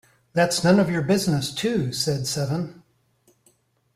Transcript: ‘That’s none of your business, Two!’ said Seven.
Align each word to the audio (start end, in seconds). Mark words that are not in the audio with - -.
‘That’s 0.33 0.63
none 0.63 0.79
of 0.79 0.89
your 0.89 1.03
business, 1.03 1.53
Two!’ 1.53 1.93
said 1.93 2.25
Seven. 2.25 2.81